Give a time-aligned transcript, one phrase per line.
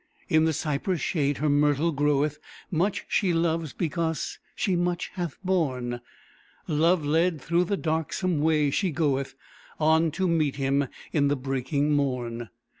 [0.29, 2.39] In the cypress shade her myrtle groweth;
[2.71, 6.01] Much she loves, because she much hath borne;
[6.67, 9.35] Love led, through the darksome way she goeth
[9.79, 12.49] On to meet him in the breaking morn.